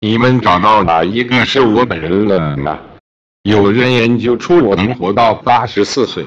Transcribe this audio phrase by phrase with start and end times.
[0.00, 2.78] 你们找到哪一个是我本人了呢？
[3.42, 6.24] 有人研究出我能活到八十四岁。